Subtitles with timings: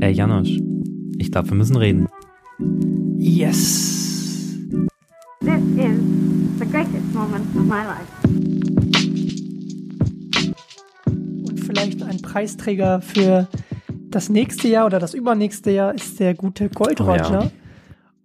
[0.00, 0.58] Ey, Janosch,
[1.18, 2.08] ich glaube, wir müssen reden.
[3.18, 4.56] Yes.
[5.40, 6.00] This is
[6.58, 8.10] the greatest moment of my life.
[11.48, 13.48] Und vielleicht ein Preisträger für
[14.10, 17.30] das nächste Jahr oder das übernächste Jahr ist der gute Gold Oh Roger.
[17.44, 17.50] ja.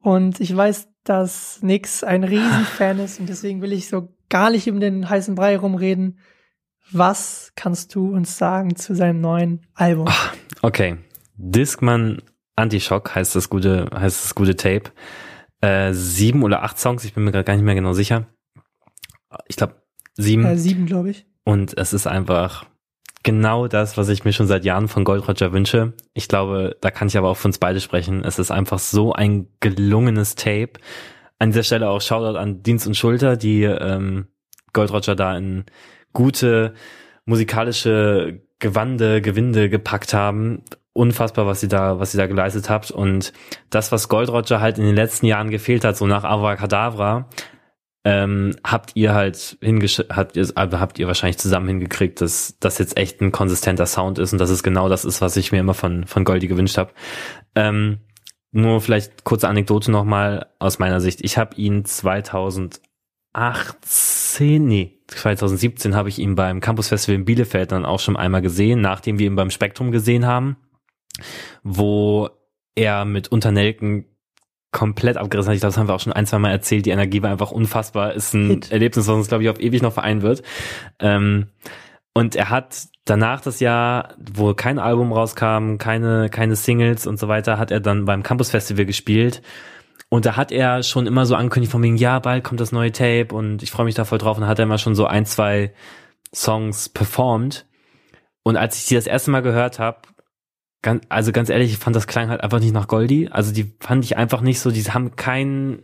[0.01, 4.69] Und ich weiß, dass Nix ein Riesenfan ist und deswegen will ich so gar nicht
[4.69, 6.19] um den heißen Brei rumreden.
[6.91, 10.07] Was kannst du uns sagen zu seinem neuen Album?
[10.61, 10.97] Okay.
[11.35, 12.21] Discman
[12.55, 14.91] Antishock heißt das gute, heißt das gute Tape.
[15.61, 18.27] Äh, sieben oder acht Songs, ich bin mir gerade gar nicht mehr genau sicher.
[19.47, 19.75] Ich glaube,
[20.13, 20.45] sieben.
[20.45, 21.25] Äh, sieben, glaube ich.
[21.43, 22.65] Und es ist einfach
[23.23, 25.93] genau das, was ich mir schon seit Jahren von Gold Roger wünsche.
[26.13, 28.23] Ich glaube, da kann ich aber auch für uns beide sprechen.
[28.23, 30.73] Es ist einfach so ein gelungenes Tape.
[31.39, 34.27] An dieser Stelle auch Shoutout an Dienst und Schulter, die ähm,
[34.73, 35.65] Gold Roger da in
[36.13, 36.73] gute
[37.25, 40.63] musikalische Gewande, Gewinde gepackt haben.
[40.97, 42.89] Unfassbar, was sie da, was sie da geleistet habt.
[42.89, 43.33] Und
[43.69, 47.27] das, was Gold Roger halt in den letzten Jahren gefehlt hat, so nach Avacadabra,
[48.05, 52.77] ähm, habt ihr halt hingesch habt ihr, also habt ihr wahrscheinlich zusammen hingekriegt, dass das
[52.77, 55.59] jetzt echt ein konsistenter Sound ist und dass es genau das ist, was ich mir
[55.59, 56.91] immer von von Goldie gewünscht habe.
[57.55, 57.97] Ähm,
[58.51, 61.19] nur vielleicht kurze Anekdote nochmal aus meiner Sicht.
[61.23, 67.85] Ich habe ihn 2018, nee, 2017 habe ich ihn beim Campus Festival in Bielefeld dann
[67.85, 70.55] auch schon einmal gesehen, nachdem wir ihn beim Spektrum gesehen haben,
[71.63, 72.29] wo
[72.75, 74.05] er mit Unternelken
[74.71, 75.55] komplett abgerissen hat.
[75.55, 76.85] Ich glaube, das haben wir auch schon ein, zwei Mal erzählt.
[76.85, 78.13] Die Energie war einfach unfassbar.
[78.13, 78.71] Ist ein Hit.
[78.71, 80.43] Erlebnis, was uns, glaube ich, auf ewig noch vereinen wird.
[80.99, 81.47] Ähm,
[82.13, 87.29] und er hat danach das Jahr, wo kein Album rauskam, keine, keine Singles und so
[87.29, 89.41] weiter, hat er dann beim Campus Festival gespielt.
[90.09, 92.91] Und da hat er schon immer so angekündigt von wegen, ja, bald kommt das neue
[92.91, 94.37] Tape und ich freue mich da voll drauf.
[94.37, 95.73] Und da hat er immer schon so ein, zwei
[96.33, 97.65] Songs performt.
[98.43, 99.99] Und als ich die das erste Mal gehört habe,
[100.85, 103.27] ganz, also ganz ehrlich, ich fand das klang halt einfach nicht nach Goldie.
[103.29, 105.83] Also die fand ich einfach nicht so, die haben keinen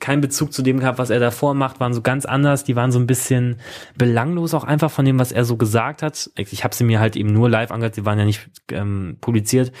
[0.00, 2.90] keinen Bezug zu dem gehabt, was er davor macht, waren so ganz anders, die waren
[2.90, 3.60] so ein bisschen
[3.98, 6.30] belanglos auch einfach von dem, was er so gesagt hat.
[6.36, 9.72] Ich habe sie mir halt eben nur live angehört, sie waren ja nicht ähm, publiziert.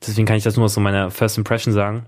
[0.00, 2.06] Deswegen kann ich das nur aus so meiner First Impression sagen.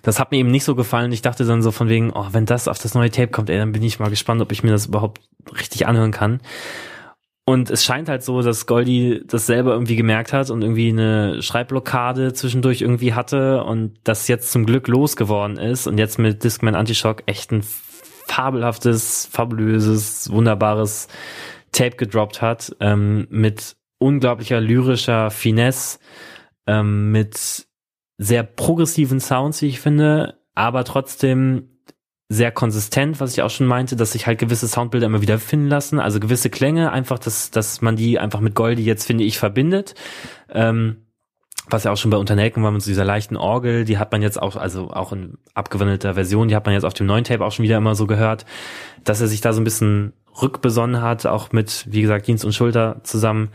[0.00, 1.12] Das hat mir eben nicht so gefallen.
[1.12, 3.58] Ich dachte dann so von wegen, oh, wenn das auf das neue Tape kommt, ey,
[3.58, 5.20] dann bin ich mal gespannt, ob ich mir das überhaupt
[5.60, 6.40] richtig anhören kann.
[7.48, 11.40] Und es scheint halt so, dass Goldie das selber irgendwie gemerkt hat und irgendwie eine
[11.42, 16.74] Schreibblockade zwischendurch irgendwie hatte und das jetzt zum Glück losgeworden ist und jetzt mit Discman
[16.74, 17.62] Antishock echt ein
[18.26, 21.06] fabelhaftes, fabulöses, wunderbares
[21.70, 26.00] Tape gedroppt hat, ähm, mit unglaublicher lyrischer Finesse,
[26.66, 27.68] ähm, mit
[28.18, 31.75] sehr progressiven Sounds, wie ich finde, aber trotzdem
[32.28, 35.68] sehr konsistent, was ich auch schon meinte, dass sich halt gewisse Soundbilder immer wieder finden
[35.68, 39.38] lassen, also gewisse Klänge, einfach, dass, dass man die einfach mit Goldie jetzt, finde ich,
[39.38, 39.94] verbindet.
[40.50, 41.06] Ähm,
[41.68, 44.22] was ja auch schon bei Unternelken war mit so dieser leichten Orgel, die hat man
[44.22, 47.44] jetzt auch, also auch in abgewandelter Version, die hat man jetzt auf dem neuen Tape
[47.44, 48.44] auch schon wieder immer so gehört,
[49.04, 52.52] dass er sich da so ein bisschen rückbesonnen hat, auch mit, wie gesagt, Dienst und
[52.52, 53.50] Schulter zusammen.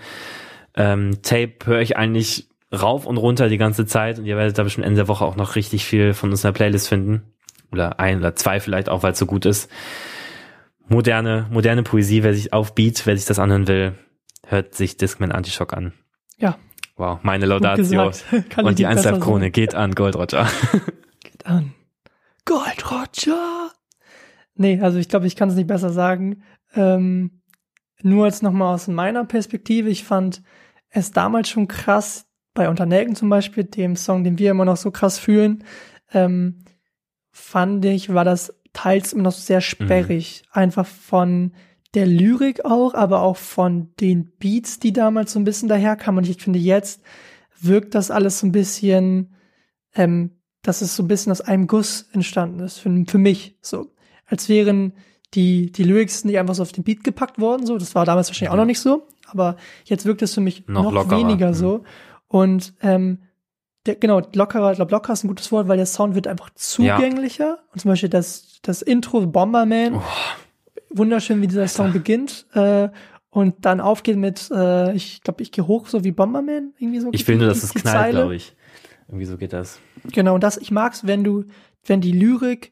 [0.76, 4.64] Ähm, Tape höre ich eigentlich rauf und runter die ganze Zeit und ihr werdet da
[4.64, 7.24] bestimmt Ende der Woche auch noch richtig viel von unserer Playlist finden.
[7.72, 9.70] Oder ein oder zwei vielleicht auch, weil es so gut ist.
[10.88, 13.96] Moderne, moderne Poesie, wer sich aufbeat, wer sich das anhören will,
[14.46, 15.94] hört sich Discman Antishock an.
[16.38, 16.58] Ja,
[17.02, 18.12] Wow, meine Laudatio.
[18.58, 20.48] Und die Einzelkrone geht an Gold Roger.
[21.24, 21.74] Geht an.
[22.46, 23.72] Gold Roger!
[24.53, 26.44] Nee, also ich glaube, ich kann es nicht besser sagen.
[26.76, 27.42] Ähm,
[28.03, 29.90] nur jetzt nochmal aus meiner Perspektive.
[29.90, 30.44] Ich fand
[30.90, 34.92] es damals schon krass, bei Unternelken zum Beispiel, dem Song, den wir immer noch so
[34.92, 35.64] krass fühlen,
[36.14, 36.66] ähm,
[37.31, 40.44] fand ich, war das teils immer noch sehr sperrig.
[40.52, 41.53] Einfach von
[41.94, 46.24] der Lyrik auch, aber auch von den Beats, die damals so ein bisschen daherkamen.
[46.24, 47.02] Und ich finde, jetzt
[47.59, 49.36] wirkt das alles so ein bisschen,
[49.96, 50.31] ähm,
[50.62, 53.91] dass es so ein bisschen aus einem Guss entstanden ist, für, für mich, so.
[54.25, 54.94] Als wären
[55.34, 57.78] die, die Lyrics nicht einfach so auf den Beat gepackt worden, so.
[57.78, 60.91] Das war damals wahrscheinlich auch noch nicht so, aber jetzt wirkt es für mich Noch
[60.91, 61.53] noch, weniger mhm.
[61.53, 61.84] so.
[62.28, 63.20] Und, ähm,
[63.86, 66.50] der, genau, lockerer, ich glaube, locker ist ein gutes Wort, weil der Sound wird einfach
[66.56, 67.60] zugänglicher.
[67.74, 70.02] Und zum Beispiel das, das Intro Bomberman, Oh.
[70.90, 72.46] wunderschön, wie dieser Song beginnt.
[72.54, 72.90] Äh,
[73.30, 77.10] und dann aufgeht mit, äh, ich glaube, ich gehe hoch, so wie Bomberman, irgendwie so.
[77.12, 78.56] Ich will nur, dass es knallt, glaube ich.
[79.08, 79.80] Irgendwie so geht das.
[80.12, 81.46] Genau, und das, ich mag's, wenn du,
[81.86, 82.72] wenn die Lyrik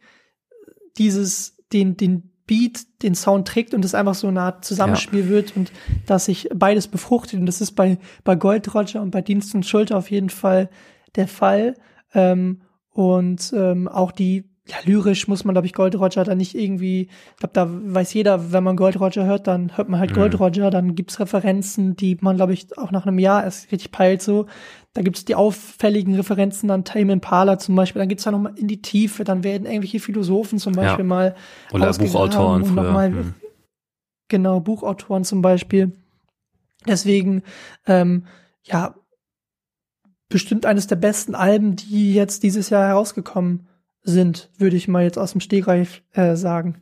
[0.98, 5.56] dieses, den, den Beat, den Sound trägt und es einfach so eine Art Zusammenspiel wird
[5.56, 5.72] und
[6.08, 7.40] dass sich beides befruchtet.
[7.40, 10.70] Und das ist bei, bei Gold Roger und bei Dienst und Schulter auf jeden Fall
[11.16, 11.76] der Fall.
[12.14, 12.62] Ähm,
[12.92, 17.04] und ähm, auch die ja, lyrisch muss man, glaube ich, Gold Roger da nicht irgendwie,
[17.32, 20.34] ich glaube, da weiß jeder, wenn man Gold Roger hört, dann hört man halt Gold
[20.34, 20.40] Mhm.
[20.40, 24.22] Roger, dann gibt's Referenzen, die man, glaube ich, auch nach einem Jahr erst richtig peilt
[24.22, 24.46] so.
[24.94, 28.68] Da gibt's die auffälligen Referenzen an Tame Impala zum Beispiel, dann geht's da nochmal in
[28.68, 31.36] die Tiefe, dann werden irgendwelche Philosophen zum Beispiel mal
[31.74, 32.92] Oder Buchautoren und noch früher.
[32.94, 33.34] mal- Hm.
[34.28, 35.94] genau, Buchautoren zum Beispiel.
[36.88, 37.42] Deswegen,
[37.88, 38.26] ähm,
[38.64, 38.94] ja,
[40.30, 43.68] bestimmt eines der besten Alben, die jetzt dieses Jahr herausgekommen
[44.04, 46.82] sind, würde ich mal jetzt aus dem Stegreif äh, sagen.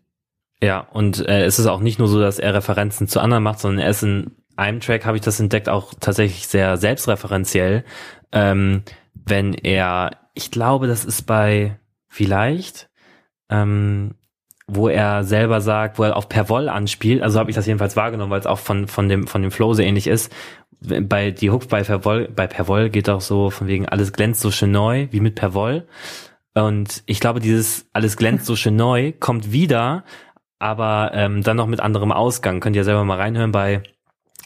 [0.61, 3.59] Ja, und äh, es ist auch nicht nur so, dass er Referenzen zu anderen macht,
[3.59, 7.83] sondern er ist in einem Track, habe ich das entdeckt, auch tatsächlich sehr selbstreferenziell.
[8.31, 8.83] Ähm,
[9.13, 12.89] wenn er, ich glaube, das ist bei vielleicht,
[13.49, 14.15] ähm,
[14.67, 18.31] wo er selber sagt, wo er auf Perwoll anspielt, also habe ich das jedenfalls wahrgenommen,
[18.31, 20.33] weil es auch von, von, dem, von dem Flow so ähnlich ist.
[20.79, 24.51] Bei die Hook bei Perwoll, bei Perwoll geht auch so von wegen alles glänzt so
[24.51, 25.87] schön neu, wie mit Perwoll.
[26.53, 30.03] Und ich glaube, dieses alles glänzt so schön neu kommt wieder,
[30.59, 32.59] aber ähm, dann noch mit anderem Ausgang.
[32.59, 33.83] Könnt ihr selber mal reinhören bei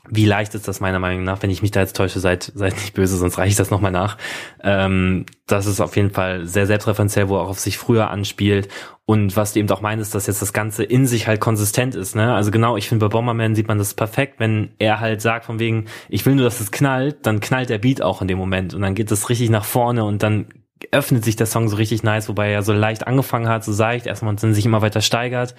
[0.10, 2.74] wie leicht ist das meiner Meinung nach, wenn ich mich da jetzt täusche, seid, seid
[2.74, 4.18] nicht böse, sonst reiche ich das nochmal nach.
[4.64, 8.68] Ähm, das ist auf jeden Fall sehr selbstreferenziell, wo er auch auf sich früher anspielt.
[9.06, 12.16] Und was du eben auch meinst, dass jetzt das Ganze in sich halt konsistent ist.
[12.16, 12.34] Ne?
[12.34, 15.60] Also genau, ich finde bei Bomberman sieht man das perfekt, wenn er halt sagt von
[15.60, 18.74] wegen, ich will nur, dass es knallt, dann knallt der Beat auch in dem Moment
[18.74, 20.48] und dann geht es richtig nach vorne und dann
[20.92, 24.08] öffnet sich der Song so richtig nice, wobei er so leicht angefangen hat, so seicht,
[24.08, 25.56] erstmal und dann sich immer weiter steigert.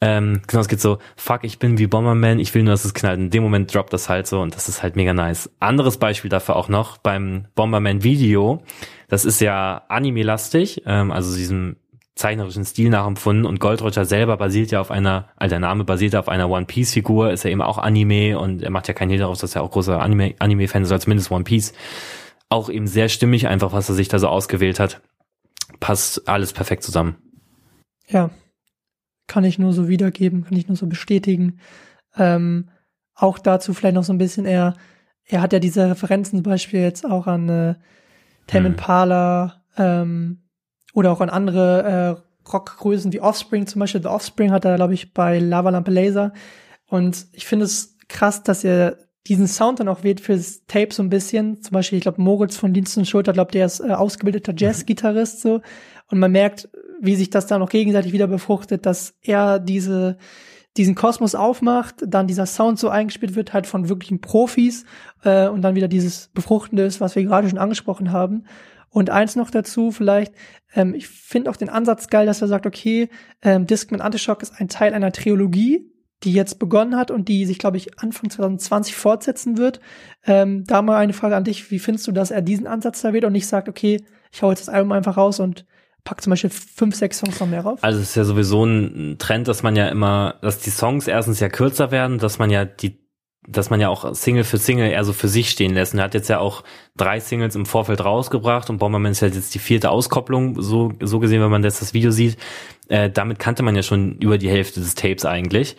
[0.00, 2.92] Ähm, genau, es geht so, fuck, ich bin wie Bomberman, ich will nur, dass es
[2.92, 3.18] knallt.
[3.18, 5.50] In dem Moment droppt das halt so und das ist halt mega nice.
[5.58, 8.62] Anderes Beispiel dafür auch noch beim Bomberman-Video.
[9.08, 11.76] Das ist ja anime-lastig, ähm, also diesem
[12.14, 16.16] zeichnerischen Stil nachempfunden und Gold Roger selber basiert ja auf einer, also der Name basiert
[16.16, 19.10] auf einer One Piece Figur, ist ja eben auch Anime und er macht ja keinen
[19.10, 21.72] Hehl daraus, dass er auch großer Anime, Anime-Fan ist, oder zumindest One Piece.
[22.48, 25.00] Auch eben sehr stimmig einfach, was er sich da so ausgewählt hat.
[25.80, 27.16] Passt alles perfekt zusammen.
[28.08, 28.30] Ja,
[29.26, 31.58] kann ich nur so wiedergeben, kann ich nur so bestätigen.
[32.16, 32.70] Ähm,
[33.14, 34.74] auch dazu vielleicht noch so ein bisschen, er,
[35.24, 37.74] er hat ja diese Referenzen zum Beispiel jetzt auch an äh,
[38.46, 38.72] Tame Hm.
[38.72, 40.42] Impala ähm,
[40.94, 44.02] oder auch an andere äh, Rockgrößen wie Offspring zum Beispiel.
[44.02, 46.32] The Offspring hat er, glaube ich, bei Lava Lampe Laser.
[46.86, 51.02] Und ich finde es krass, dass er diesen Sound dann auch wählt fürs Tape so
[51.02, 51.62] ein bisschen.
[51.62, 55.40] Zum Beispiel, ich glaube, Moritz von Dienst und Schulter, glaube der ist äh, ausgebildeter Jazz-Gitarrist
[55.40, 55.60] so.
[56.08, 56.68] Und man merkt,
[57.00, 60.18] wie sich das dann auch gegenseitig wieder befruchtet, dass er diese,
[60.76, 64.84] diesen Kosmos aufmacht, dann dieser Sound so eingespielt wird, halt von wirklichen Profis,
[65.24, 68.44] äh, und dann wieder dieses Befruchtende ist, was wir gerade schon angesprochen haben.
[68.90, 70.32] Und eins noch dazu, vielleicht,
[70.74, 73.10] ähm, ich finde auch den Ansatz geil, dass er sagt, okay,
[73.42, 75.90] ähm, Discman Antishock ist ein Teil einer Trilogie,
[76.22, 79.80] die jetzt begonnen hat und die sich, glaube ich, Anfang 2020 fortsetzen wird.
[80.24, 83.12] Ähm, da mal eine Frage an dich, wie findest du, dass er diesen Ansatz da
[83.12, 84.02] wählt und nicht sagt, okay,
[84.32, 85.66] ich hau jetzt das Album einfach raus und
[86.04, 87.80] pack zum Beispiel fünf, sechs Songs noch mehr rauf?
[87.82, 91.40] Also es ist ja sowieso ein Trend, dass man ja immer, dass die Songs erstens
[91.40, 92.98] ja kürzer werden, dass man ja die,
[93.46, 95.94] dass man ja auch Single für Single eher so für sich stehen lässt.
[95.94, 96.64] Und er hat jetzt ja auch
[96.96, 101.18] drei Singles im Vorfeld rausgebracht und Bomberman ist ja jetzt die vierte Auskopplung, so, so
[101.18, 102.36] gesehen, wenn man jetzt das Video sieht.
[102.88, 105.76] Äh, damit kannte man ja schon über die Hälfte des Tapes eigentlich,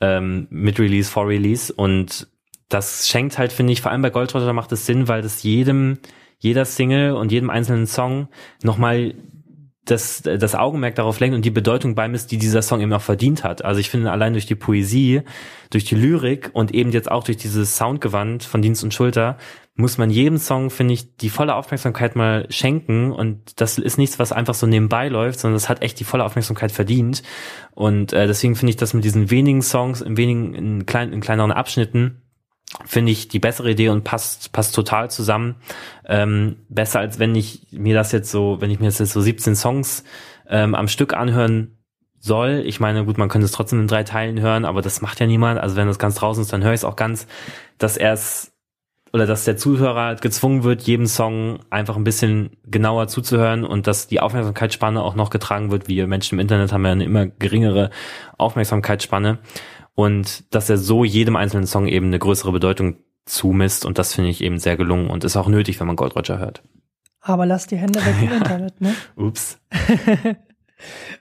[0.00, 1.72] ähm, mit Release, vor Release.
[1.72, 2.28] Und
[2.68, 5.42] das schenkt halt, finde ich, vor allem bei Gold Roger macht es Sinn, weil das
[5.42, 5.98] jedem,
[6.38, 8.28] jeder Single und jedem einzelnen Song
[8.62, 9.14] nochmal
[9.90, 13.44] das, das Augenmerk darauf lenkt und die Bedeutung beimisst, die dieser Song eben auch verdient
[13.44, 13.64] hat.
[13.64, 15.22] Also ich finde allein durch die Poesie,
[15.70, 19.38] durch die Lyrik und eben jetzt auch durch dieses Soundgewand von Dienst und Schulter
[19.76, 24.18] muss man jedem Song, finde ich, die volle Aufmerksamkeit mal schenken und das ist nichts,
[24.18, 27.22] was einfach so nebenbei läuft, sondern das hat echt die volle Aufmerksamkeit verdient
[27.72, 31.20] und äh, deswegen finde ich das mit diesen wenigen Songs in wenigen, in, klein, in
[31.20, 32.20] kleineren Abschnitten
[32.84, 35.56] finde ich die bessere Idee und passt passt total zusammen.
[36.06, 39.56] Ähm, besser als wenn ich mir das jetzt so, wenn ich mir jetzt so 17
[39.56, 40.04] Songs
[40.48, 41.78] ähm, am Stück anhören
[42.18, 42.62] soll.
[42.66, 45.26] Ich meine, gut, man könnte es trotzdem in drei Teilen hören, aber das macht ja
[45.26, 45.58] niemand.
[45.58, 47.26] Also wenn das ganz draußen ist, dann höre ich es auch ganz,
[47.78, 48.52] dass es
[49.12, 54.06] oder dass der Zuhörer gezwungen wird, jedem Song einfach ein bisschen genauer zuzuhören und dass
[54.06, 55.88] die Aufmerksamkeitsspanne auch noch getragen wird.
[55.88, 57.90] Wir Menschen im Internet haben ja eine immer geringere
[58.38, 59.38] Aufmerksamkeitsspanne
[60.00, 64.30] und dass er so jedem einzelnen Song eben eine größere Bedeutung zumisst und das finde
[64.30, 66.62] ich eben sehr gelungen und ist auch nötig, wenn man Gold Roger hört.
[67.20, 68.36] Aber lass die Hände weg im Ja.
[68.36, 68.94] Internet, ne?
[69.16, 69.58] Ups.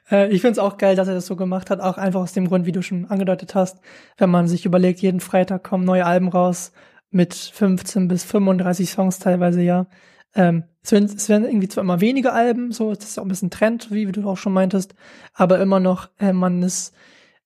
[0.09, 2.31] Äh, ich finde es auch geil, dass er das so gemacht hat, auch einfach aus
[2.31, 3.81] dem Grund, wie du schon angedeutet hast,
[4.17, 6.71] wenn man sich überlegt, jeden Freitag kommen neue Alben raus
[7.11, 9.87] mit 15 bis 35 Songs teilweise, ja.
[10.33, 13.27] Ähm, es, werden, es werden irgendwie zwar immer weniger Alben, so, das ist auch ein
[13.27, 14.95] bisschen Trend, wie, wie du auch schon meintest,
[15.33, 16.93] aber immer noch, äh, man ist,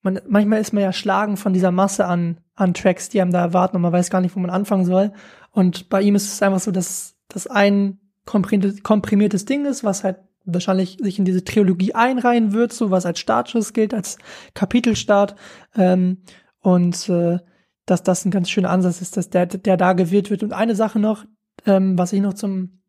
[0.03, 3.41] man, manchmal ist man ja schlagen von dieser Masse an, an Tracks, die einem da
[3.41, 5.13] erwarten und man weiß gar nicht, wo man anfangen soll.
[5.51, 10.17] Und bei ihm ist es einfach so, dass das ein komprimiertes, Ding ist, was halt
[10.45, 14.17] wahrscheinlich sich in diese Trilogie einreihen wird, so was als Startschuss gilt, als
[14.53, 15.35] Kapitelstart.
[15.75, 16.19] Ähm,
[16.59, 17.39] und äh,
[17.85, 20.43] dass das ein ganz schöner Ansatz ist, dass der, der da gewählt wird.
[20.43, 21.25] Und eine Sache noch,
[21.65, 22.82] ähm, was ich noch zum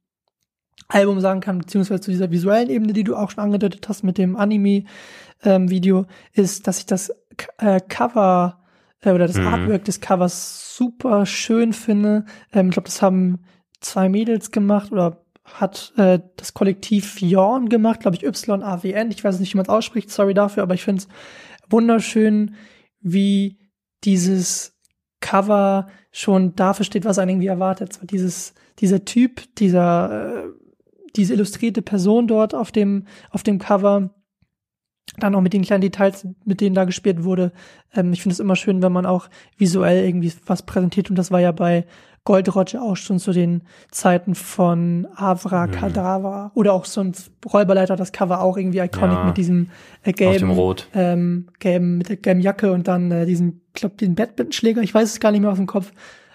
[0.89, 4.19] Album sagen kann, beziehungsweise zu dieser visuellen Ebene, die du auch schon angedeutet hast mit
[4.19, 7.11] dem Anime-Video, ähm, ist, dass ich das
[7.59, 8.65] äh, Cover
[9.01, 9.47] äh, oder das mhm.
[9.47, 12.25] Artwork des Covers super schön finde.
[12.53, 13.45] Ähm, ich glaube, das haben
[13.81, 19.11] zwei Mädels gemacht oder hat äh, das Kollektiv Yorn gemacht, glaube ich, Y-A-W-N.
[19.11, 21.09] Ich weiß nicht, wie man es ausspricht, sorry dafür, aber ich finde es
[21.69, 22.55] wunderschön,
[23.01, 23.59] wie
[24.05, 24.79] dieses
[25.21, 27.93] Cover schon dafür steht, was einen irgendwie erwartet.
[27.93, 30.49] Zwar dieses, dieser Typ, dieser, äh,
[31.17, 34.11] diese illustrierte Person dort auf dem, auf dem Cover,
[35.19, 37.53] dann auch mit den kleinen Details, mit denen da gespielt wurde.
[37.95, 41.31] Ähm, ich finde es immer schön, wenn man auch visuell irgendwie was präsentiert und das
[41.31, 41.87] war ja bei
[42.25, 46.51] Gold Roger auch schon zu den Zeiten von Avra Kadavra mhm.
[46.55, 47.13] oder auch so ein
[47.53, 49.69] Räuberleiter, das Cover auch irgendwie iconic ja, mit diesem
[50.03, 50.59] äh, gelben.
[50.95, 55.13] Ähm, gelben, mit der gelben Jacke und dann äh, diesen, glaub, den Badmintonschläger, ich weiß
[55.13, 55.93] es gar nicht mehr aus dem Kopf,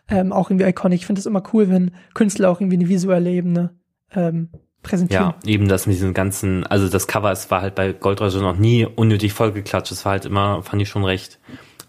[0.09, 0.99] ähm, auch irgendwie iconic.
[0.99, 3.71] Ich finde es immer cool, wenn Künstler auch irgendwie eine visuelle Ebene
[4.13, 4.49] ähm,
[4.83, 5.33] präsentieren.
[5.43, 8.41] Ja, eben das mit diesen ganzen, also das Cover, es war halt bei Gold Roger
[8.41, 11.39] noch nie unnötig vollgeklatscht, es war halt immer, fand ich schon recht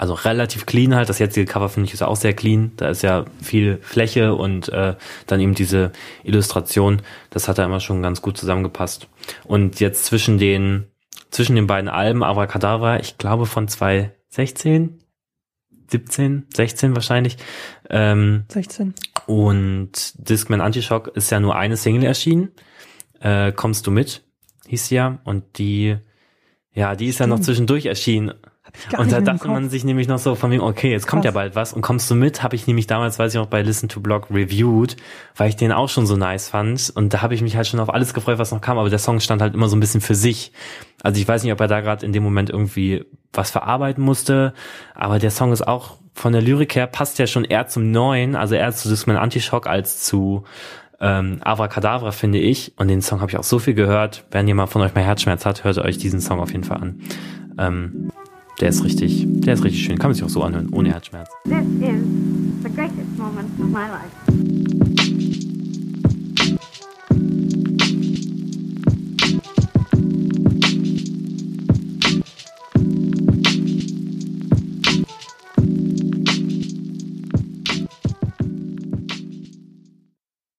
[0.01, 1.11] also relativ clean halt.
[1.11, 2.73] Das jetzige Cover finde ich ist auch sehr clean.
[2.77, 4.95] Da ist ja viel Fläche und äh,
[5.27, 5.93] dann eben diese
[6.25, 7.03] Illustration.
[7.29, 9.09] Das hat da immer schon ganz gut zusammengepasst.
[9.45, 10.87] Und jetzt zwischen den
[11.31, 15.01] zwischen den beiden Alben Abracadabra, ich glaube von 2016,
[15.91, 17.37] 17, 16 wahrscheinlich.
[17.91, 18.95] Ähm, 16.
[19.31, 22.51] Und Discman Antishock ist ja nur eine Single erschienen.
[23.21, 24.25] Äh, Kommst du mit?
[24.67, 25.21] Hieß ja.
[25.23, 25.97] Und die,
[26.73, 27.31] ja, die ist Stimmt.
[27.31, 28.33] ja noch zwischendurch erschienen
[28.97, 31.33] und da dachte man sich nämlich noch so von mir, okay, jetzt kommt Krass.
[31.33, 33.63] ja bald was und kommst du mit, habe ich nämlich damals, weiß ich auch, bei
[33.63, 34.97] Listen to Blog reviewed,
[35.37, 37.81] weil ich den auch schon so nice fand und da habe ich mich halt schon
[37.81, 40.01] auf alles gefreut, was noch kam, aber der Song stand halt immer so ein bisschen
[40.01, 40.53] für sich.
[41.03, 44.55] Also ich weiß nicht, ob er da gerade in dem Moment irgendwie was verarbeiten musste,
[44.95, 48.37] aber der Song ist auch von der Lyrik her passt ja schon eher zum Neuen,
[48.37, 50.45] also eher zu Discman Antishock als zu
[51.01, 52.73] ähm, Avracadabra, finde ich.
[52.77, 54.25] Und den Song habe ich auch so viel gehört.
[54.31, 57.01] Wenn jemand von euch mal Herzschmerz hat, hört euch diesen Song auf jeden Fall an.
[57.59, 58.11] Ähm,
[58.61, 59.99] der ist richtig, der ist richtig schön.
[59.99, 61.31] Kann man sich auch so anhören, ohne Herzschmerz.
[61.45, 62.03] This is
[62.63, 65.00] the greatest moment of my life.